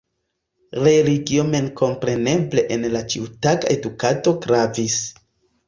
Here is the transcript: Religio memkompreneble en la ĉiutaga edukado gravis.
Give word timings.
Religio 0.87 1.45
memkompreneble 1.49 2.65
en 2.77 2.89
la 2.95 3.03
ĉiutaga 3.15 3.73
edukado 3.79 4.37
gravis. 4.49 5.01